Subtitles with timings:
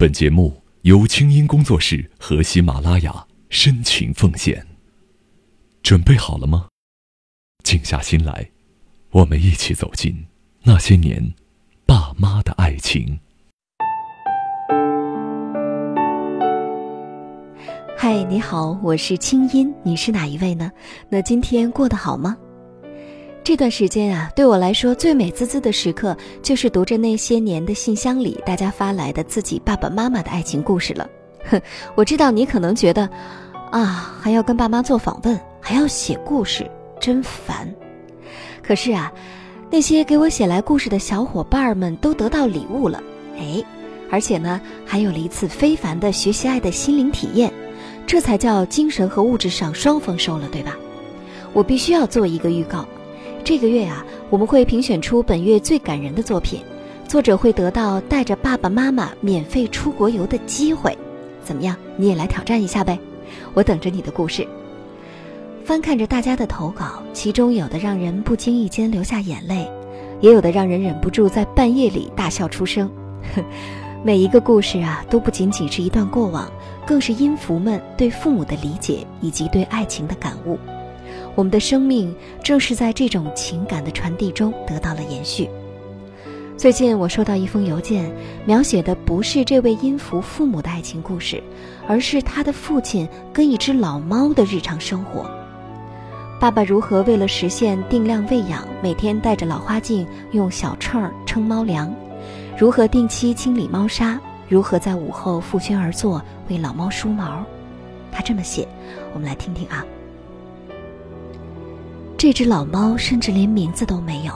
[0.00, 4.66] 本节目由清音工作室和喜马拉雅深情奉献。
[5.82, 6.68] 准备好了吗？
[7.62, 8.48] 静下心来，
[9.10, 10.24] 我们一起走进
[10.62, 11.34] 那些年
[11.84, 13.20] 爸妈的爱情。
[17.94, 20.72] 嗨，你好，我是清音，你是哪一位呢？
[21.10, 22.38] 那今天过得好吗？
[23.42, 31.08] 这段时间啊，对我来说最美滋滋的时刻，就是读着那些年的信箱里大家发来的自己爸爸妈妈的爱情故事了。
[31.48, 31.60] 哼，
[31.96, 33.08] 我知道你可能觉得，
[33.70, 37.72] 啊，还要跟爸妈做访问，还要写故事，真烦。
[38.62, 39.10] 可是啊，
[39.70, 43.02] 那些给我写来故事的小伙伴们都得到礼物了，
[43.36, 43.64] 哎，
[44.10, 47.52] 而且呢，还有了一次非凡的学习爱的心灵体验，
[48.06, 50.76] 这才叫精神和物质上双丰收了，对吧？
[51.52, 52.86] 我必须要做一个预告。
[53.42, 56.60] 这个月啊，我们会评选出本月最感人的作品，
[57.08, 60.96] 作者会得到带着爸爸妈妈免费出国游的机会。
[61.42, 62.98] 怎么样，你也来挑战一下呗？
[63.54, 64.46] 我等着你的故事。
[65.64, 69.68] 翻看着大家的投稿，其中有的让人不经意间流下眼泪，
[70.20, 72.90] 也有的让人忍不住在半夜里大笑出声。
[74.02, 76.50] 每一个故事啊，都不仅仅是一段过往，
[76.86, 80.58] 更是音符们对父母的理解以及对爱情的感悟。
[81.34, 85.48] 我们的生命正是在这种情感的传递中得到了延续。
[86.56, 88.12] 最近我收到一封邮件，
[88.44, 91.42] 描写的不是这位音符父母的爱情故事，
[91.88, 95.24] 而是他的父亲跟一只老猫的日常生活。
[96.38, 101.88] 爸爸如何为了实现定量喂养，每天带着老花镜用小秤称猫粮；
[102.58, 107.42] 如何定期清理猫砂；如何在午后负轩而坐为老猫梳毛。
[108.12, 108.68] 他这么写，
[109.14, 109.82] 我们来听听啊。
[112.20, 114.34] 这只老猫甚至连名字都没有，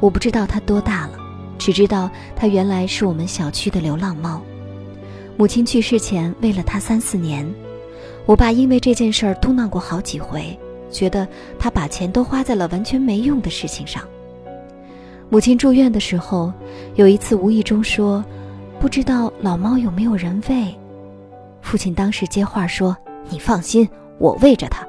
[0.00, 1.12] 我不知道它多大了，
[1.56, 4.42] 只知道它原来是我们小区的流浪猫。
[5.36, 7.48] 母亲去世前喂了它三四年，
[8.26, 10.58] 我爸因为这件事儿嘟囔过好几回，
[10.90, 11.24] 觉得
[11.56, 14.02] 他把钱都花在了完全没用的事情上。
[15.30, 16.52] 母亲住院的时候，
[16.96, 18.24] 有一次无意中说
[18.80, 20.76] ：“不知道老猫有没有人喂。”
[21.62, 22.96] 父亲当时接话说
[23.30, 23.88] ：“你放心，
[24.18, 24.84] 我喂着它。”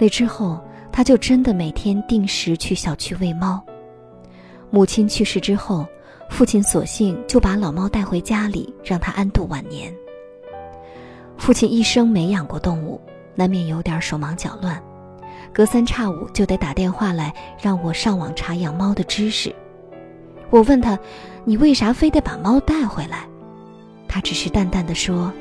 [0.00, 0.58] 那之后。
[0.98, 3.64] 他就真的每天定时去小区喂猫。
[4.68, 5.86] 母亲去世之后，
[6.28, 9.94] 父亲索性就把老猫带回家里，让它安度晚年。
[11.36, 13.00] 父亲一生没养过动物，
[13.36, 14.82] 难免有点手忙脚乱，
[15.52, 17.32] 隔三差五就得打电话来
[17.62, 19.54] 让我上网查养猫的知识。
[20.50, 20.98] 我问他
[21.46, 23.24] ：“你为啥非得把猫带回来？”
[24.08, 25.32] 他只是淡淡的说：“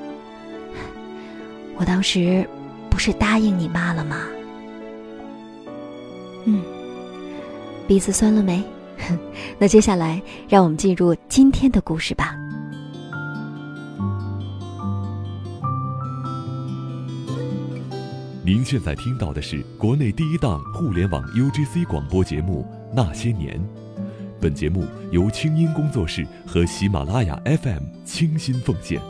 [1.78, 2.48] 我当时
[2.92, 4.20] 不是答应你妈了吗？”
[6.50, 6.64] 嗯，
[7.88, 8.64] 鼻子酸了没？
[9.60, 12.36] 那接下来让我们进入今天的故事吧。
[18.46, 22.66] 您现在听到的是国内第一档互联网 UGC 广播节目
[22.96, 23.60] 《那些年》，
[24.40, 29.02] 本节目由清音工作室和喜马拉雅 FM 倾心奉献，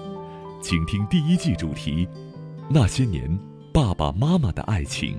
[0.60, 2.08] 请听第一季主题
[2.68, 3.30] 《那些年
[3.72, 5.12] 爸爸妈妈的爱情》。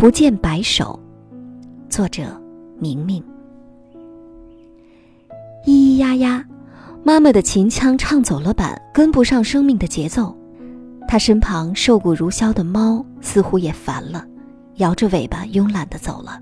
[0.00, 0.98] 不见白首，
[1.90, 2.22] 作者
[2.78, 3.22] 明明。
[5.66, 6.42] 咿咿呀呀，
[7.04, 10.34] 妈妈的琴腔唱走了板，跟不上生命的节奏。
[11.06, 14.26] 她身旁瘦骨如削的猫似乎也烦了，
[14.76, 16.40] 摇着尾巴慵懒的走了。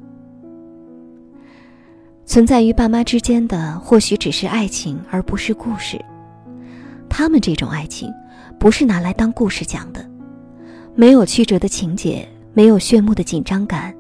[2.25, 6.01] 存在于爸妈之间的，或许只是爱情，而不是故事。
[7.09, 8.09] 他们这种爱情，
[8.57, 10.09] 不是拿来当故事讲的，
[10.95, 12.25] 没有曲折的情节。
[12.59, 13.95] 没有炫目的紧张感，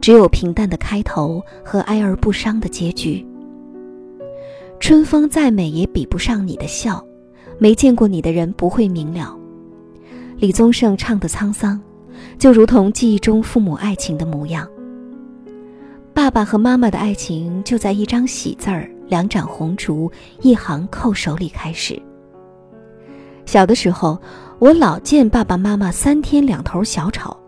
[0.00, 3.22] 只有平淡的开头和哀而不伤的结局。
[4.80, 7.04] 春风再美也比不上你的笑，
[7.58, 9.36] 没见过你的人不会明了。
[10.38, 11.78] 李宗盛唱的沧桑，
[12.38, 14.66] 就如同记忆中父母爱情的模样。
[16.14, 20.10] 爸爸和妈妈的爱情就在一张喜字儿、两盏红烛、
[20.40, 22.00] 一行叩首里开始。
[23.44, 24.18] 小的时候，
[24.58, 27.38] 我老见爸爸妈妈三天两头小吵。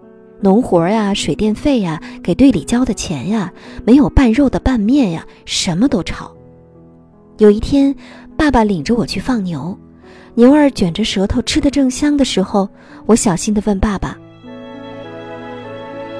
[0.43, 3.53] 农活呀，水电费呀，给队里交的钱呀，
[3.85, 6.33] 没有拌肉的拌面呀，什么都吵。
[7.37, 7.95] 有一天，
[8.39, 9.79] 爸爸领着我去放牛，
[10.35, 12.69] 牛儿卷着舌头吃得正香的时候，
[13.05, 14.17] 我小心地问爸爸：“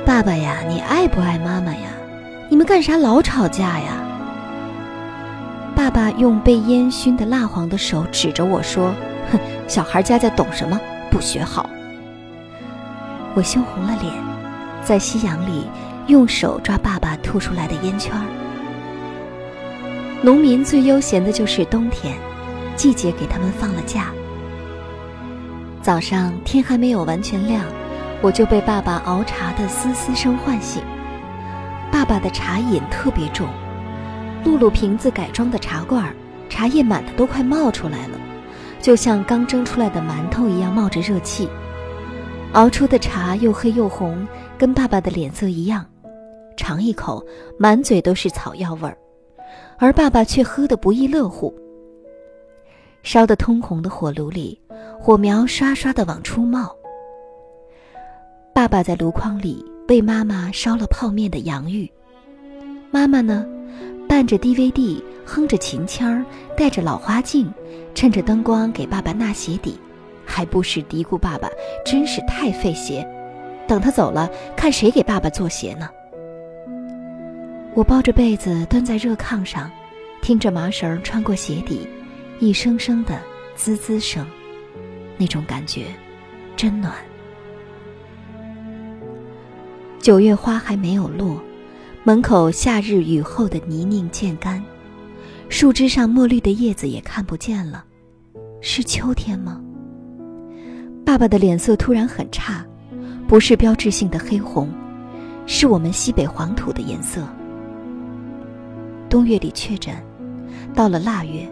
[0.05, 1.89] 爸爸呀，你爱不爱妈妈呀？
[2.51, 4.05] 你们干啥老吵架呀？”
[5.75, 8.93] 爸爸用被烟熏得蜡黄的手指着我说
[9.33, 10.79] ：“哼，小孩家家懂什么？
[11.11, 11.71] 不学好。”
[13.35, 14.13] 我羞红了脸，
[14.85, 15.67] 在夕阳里
[16.09, 18.25] 用手抓爸爸吐出来的烟圈儿。
[20.23, 22.17] 农民最悠闲的就是冬天，
[22.77, 24.07] 季节给他们放了假。
[25.81, 27.65] 早上天还没有完全亮，
[28.21, 30.83] 我就被爸爸熬茶的嘶嘶声唤醒。
[31.91, 33.49] 爸爸的茶瘾特别重，
[34.45, 36.15] 露露瓶子改装的茶罐儿，
[36.49, 38.19] 茶叶满的都快冒出来了，
[38.83, 41.49] 就像刚蒸出来的馒头一样冒着热气。
[42.53, 44.27] 熬出的茶又黑又红，
[44.59, 45.87] 跟爸爸的脸色一样。
[46.57, 47.25] 尝一口，
[47.57, 48.99] 满嘴都是草药味儿，
[49.79, 51.55] 而爸爸却喝得不亦乐乎。
[53.05, 54.61] 烧得通红的火炉里，
[54.99, 56.75] 火苗刷刷的往出冒。
[58.53, 61.91] 爸爸在炉筐里为妈妈烧了泡面的洋芋，
[62.91, 63.47] 妈妈呢，
[64.09, 66.25] 伴着 DVD，哼着琴腔儿，
[66.57, 67.51] 戴着老花镜，
[67.95, 69.79] 趁着灯光给爸爸纳鞋底。
[70.41, 71.51] 还不时嘀咕：“爸爸
[71.85, 73.07] 真是太费鞋，
[73.69, 74.27] 等他走了，
[74.57, 75.87] 看谁给爸爸做鞋呢？”
[77.77, 79.71] 我抱着被子蹲在热炕上，
[80.23, 81.87] 听着麻绳穿过鞋底，
[82.39, 83.21] 一声声的
[83.55, 84.27] 滋滋声，
[85.19, 85.89] 那种感觉
[86.57, 86.95] 真暖。
[89.99, 91.39] 九月花还没有落，
[92.03, 94.65] 门口夏日雨后的泥泞渐干，
[95.51, 97.85] 树枝上墨绿的叶子也看不见了，
[98.63, 99.61] 是秋天吗？
[101.11, 102.65] 爸爸的脸色突然很差，
[103.27, 104.69] 不是标志性的黑红，
[105.45, 107.27] 是我们西北黄土的颜色。
[109.09, 109.93] 冬月里确诊，
[110.73, 111.51] 到了腊月，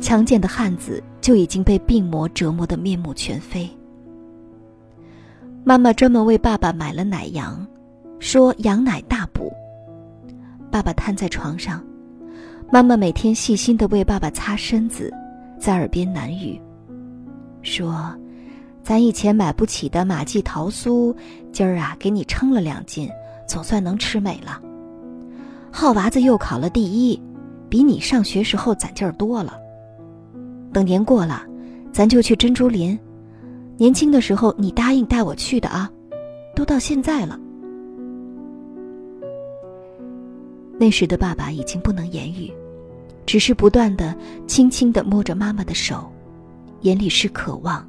[0.00, 3.68] 强健的汉子就已经被病魔折磨得面目全非。
[5.64, 7.62] 妈妈专门为爸爸买了奶羊，
[8.18, 9.52] 说羊奶大补。
[10.70, 11.84] 爸爸瘫在床上，
[12.72, 15.12] 妈妈每天细心地为爸爸擦身子，
[15.58, 16.58] 在耳边喃语，
[17.60, 18.10] 说。
[18.84, 21.16] 咱以前买不起的马记桃酥，
[21.50, 23.08] 今儿啊给你称了两斤，
[23.48, 24.60] 总算能吃美了。
[25.72, 27.18] 浩娃子又考了第一，
[27.70, 29.58] 比你上学时候攒劲儿多了。
[30.70, 31.46] 等年过了，
[31.94, 32.96] 咱就去珍珠林。
[33.78, 35.90] 年轻的时候你答应带我去的啊，
[36.54, 37.40] 都到现在了。
[40.78, 42.52] 那时的爸爸已经不能言语，
[43.24, 44.14] 只是不断的
[44.46, 46.04] 轻轻的摸着妈妈的手，
[46.82, 47.82] 眼里是渴望。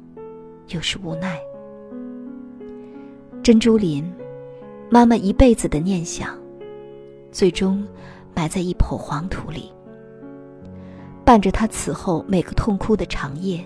[0.68, 1.38] 又是无奈。
[3.42, 4.04] 珍珠林，
[4.90, 6.36] 妈妈一辈子的念想，
[7.30, 7.86] 最终
[8.34, 9.72] 埋在一抔黄土里。
[11.24, 13.64] 伴着她此后每个痛哭的长夜，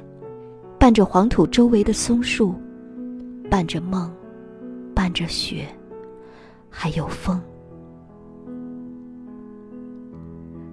[0.79, 2.55] 伴着黄土周围的松树，
[3.51, 4.13] 伴着梦，
[4.95, 5.67] 伴着雪，
[6.69, 7.41] 还有风。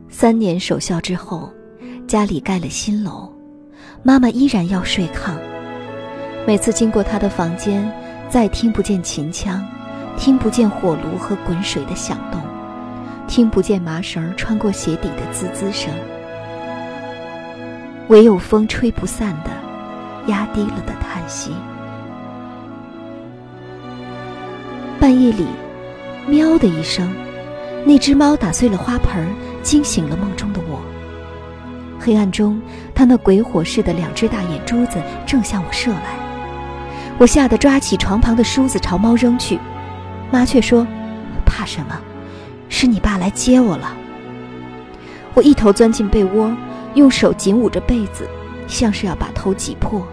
[0.09, 1.51] 三年守孝之后，
[2.07, 3.31] 家里盖了新楼，
[4.03, 5.37] 妈妈依然要睡炕。
[6.47, 7.91] 每次经过他的房间，
[8.29, 9.61] 再听不见琴腔，
[10.15, 12.41] 听不见火炉和滚水的响动，
[13.27, 15.93] 听不见麻绳穿过鞋底的滋滋声，
[18.07, 19.51] 唯有风吹不散的、
[20.27, 21.51] 压低了的叹息。
[25.01, 25.45] 半夜里，
[26.27, 27.13] 喵的一声，
[27.83, 29.27] 那只猫打碎了花盆，
[29.63, 30.79] 惊醒了梦中的我。
[31.99, 32.61] 黑暗中，
[32.95, 36.25] 它那鬼火似的两只大眼珠子正向我射来。
[37.19, 39.59] 我吓得抓起床旁的梳子朝猫扔去，
[40.31, 40.85] 妈却说
[41.45, 41.99] ：“怕什么？
[42.69, 43.95] 是你爸来接我了。”
[45.33, 46.55] 我一头钻进被窝，
[46.93, 48.27] 用手紧捂着被子，
[48.67, 50.05] 像是要把头挤破。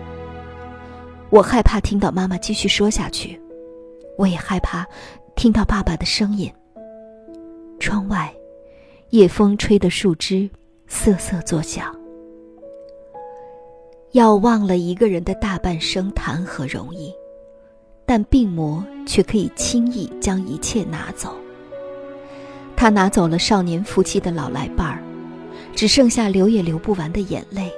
[1.30, 3.40] 我害怕听到妈妈继续说下去，
[4.16, 4.86] 我也害怕
[5.34, 6.50] 听到爸爸的声音。
[7.80, 8.32] 窗外，
[9.10, 10.48] 夜风吹得树枝
[10.86, 11.94] 瑟瑟作响。
[14.14, 17.12] 要忘了一个人的大半生，谈何容易？
[18.06, 21.34] 但病魔却可以轻易将一切拿走。
[22.76, 25.02] 他拿走了少年夫妻的老来伴儿，
[25.74, 27.68] 只剩下流也流不完的眼泪。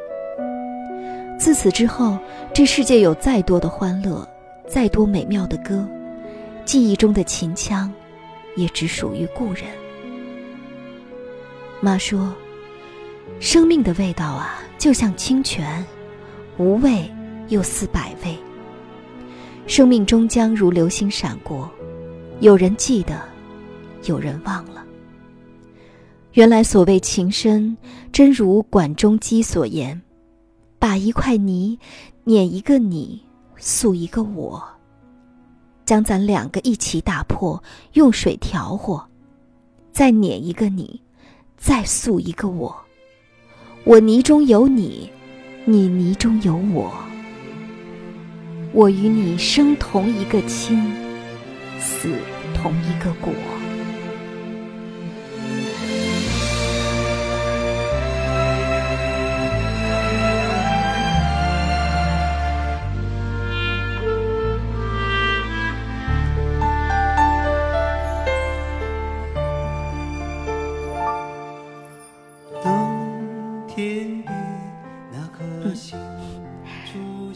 [1.39, 2.19] 自此之后，
[2.53, 4.29] 这世界有再多的欢乐，
[4.69, 5.89] 再多美妙的歌，
[6.67, 7.91] 记忆中的秦腔，
[8.57, 9.65] 也只属于故人。
[11.81, 12.31] 妈说
[13.41, 15.83] ：“生命的味道啊，就像清泉。”
[16.59, 17.11] 无味
[17.49, 18.37] 又似百味。
[19.67, 21.71] 生命终将如流星闪过，
[22.41, 23.21] 有人记得，
[24.05, 24.85] 有人忘了。
[26.33, 27.77] 原来所谓情深，
[28.13, 30.01] 真如管仲基所言：
[30.79, 31.79] 把一块泥
[32.25, 33.21] 碾一个你，
[33.57, 34.63] 塑一个我。
[35.85, 39.05] 将咱两个一起打破，用水调和，
[39.93, 41.01] 再碾一个你，
[41.57, 42.77] 再塑一个我。
[43.85, 45.11] 我泥中有你。
[45.69, 46.95] 你泥中有我，
[48.73, 50.81] 我与你生同一个亲，
[51.81, 52.09] 死
[52.55, 53.33] 同一个果。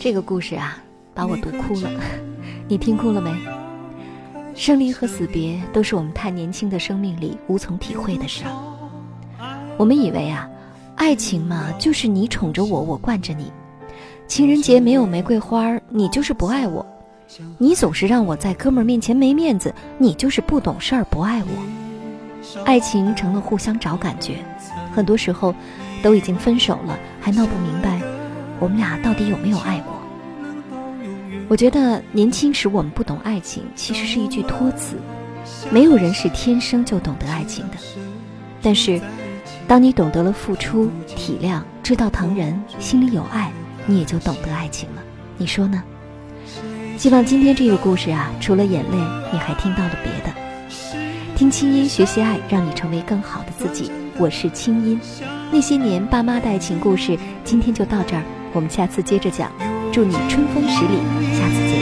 [0.03, 0.79] 这个故事啊，
[1.13, 1.91] 把我读哭了。
[2.67, 3.31] 你听哭了没？
[4.55, 8.51] 生离和死别都是我们太年轻的生命里无从体会的事儿。
[9.77, 10.49] 我们以为啊，
[10.97, 13.53] 爱情嘛，就是你宠着我，我惯着你。
[14.27, 16.85] 情人节没有玫瑰花，你就是不爱我。
[17.59, 22.63] 你总是让我在哥们儿面前没面子，你就是不懂事儿，不爱我。
[22.65, 24.37] 爱情成了互相找感觉，
[24.95, 25.55] 很多时候
[26.03, 28.01] 都已经分手了，还闹不明白。
[28.59, 29.90] 我们俩到底有没有爱过？
[31.51, 34.95] 我觉得年轻时我们不懂爱情，其实是一句托词。
[35.69, 37.77] 没有人是天生就懂得爱情的，
[38.63, 39.01] 但是，
[39.67, 43.51] 当你懂得了付出、体谅、知道疼人、心里有爱，
[43.85, 45.03] 你也就懂得爱情了。
[45.39, 45.83] 你说呢？
[46.97, 48.97] 希望今天这个故事啊，除了眼泪，
[49.33, 50.33] 你还听到了别的。
[51.35, 53.91] 听清音学习爱，让你成为更好的自己。
[54.19, 55.01] 我是清音。
[55.51, 58.23] 那些年爸妈的爱情故事，今天就到这儿。
[58.53, 59.51] 我们下次接着讲，
[59.93, 61.01] 祝你春风十里，
[61.35, 61.81] 下次见。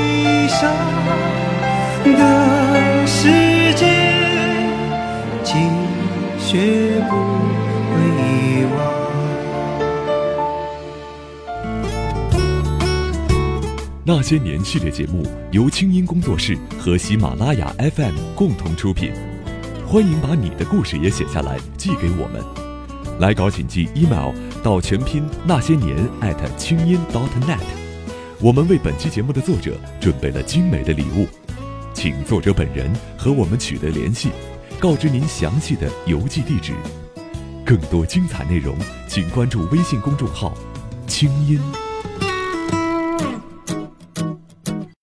[14.05, 19.13] 那些年系列节目由清音工作室和喜马拉雅 FM 共同出品，
[19.87, 22.43] 欢迎把你的故事也写下来寄给我们。
[23.21, 27.59] 来稿请寄 email 到全拼那些年艾特清音 dot net。
[28.41, 31.27] 我们为本期节目的作者准备了精美的礼物，
[31.93, 34.31] 请作者本人和我们取得联系，
[34.79, 36.73] 告知您详细的邮寄地址。
[37.67, 38.77] 更多精彩内容，
[39.09, 40.55] 请关注微信公众号
[41.09, 41.61] “清音”。